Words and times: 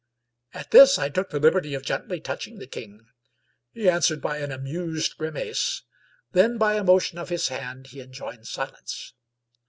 At 0.55 0.71
this 0.71 0.97
I 0.97 1.09
took 1.09 1.29
the 1.29 1.39
liberty 1.39 1.75
of 1.75 1.83
gently 1.85 2.19
touching 2.19 2.57
the 2.57 2.65
king. 2.65 3.05
He 3.71 3.87
answered 3.87 4.19
by 4.19 4.39
an 4.39 4.51
amused 4.51 5.15
grimace; 5.15 5.83
then 6.31 6.57
by 6.57 6.73
a 6.73 6.83
motion 6.83 7.19
of 7.19 7.29
his 7.29 7.49
hand 7.49 7.85
he 7.85 8.01
enjoined 8.01 8.47
silence. 8.47 9.13